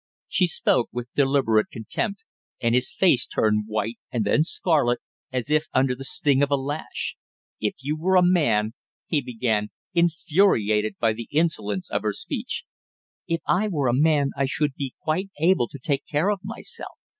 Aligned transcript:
She 0.27 0.47
spoke 0.47 0.89
with 0.91 1.13
deliberate 1.13 1.69
contempt, 1.69 2.23
and 2.59 2.73
his 2.73 2.91
face 2.91 3.27
turned 3.27 3.65
white 3.67 3.99
and 4.11 4.25
then 4.25 4.43
scarlet, 4.43 4.99
as 5.31 5.51
if 5.51 5.67
under 5.75 5.93
the 5.93 6.03
sting 6.03 6.41
of 6.41 6.49
a 6.49 6.55
lash. 6.55 7.15
"If 7.59 7.75
you 7.83 7.95
were 7.95 8.15
a 8.15 8.23
man" 8.25 8.73
he 9.11 9.21
began, 9.21 9.67
infuriated 9.93 10.97
by 10.97 11.13
the 11.13 11.27
insolence 11.29 11.87
of 11.91 12.01
her 12.01 12.13
speech. 12.13 12.63
"If 13.27 13.41
I 13.47 13.67
were 13.67 13.87
a 13.87 13.93
man 13.93 14.31
I 14.35 14.45
should 14.45 14.73
be 14.73 14.95
quite 15.03 15.29
able 15.39 15.67
to 15.67 15.77
take 15.77 16.07
care 16.07 16.31
of 16.31 16.39
myself. 16.43 16.97